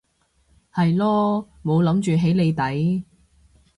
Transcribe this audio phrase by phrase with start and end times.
[0.73, 3.03] 係囉冇諗住起你底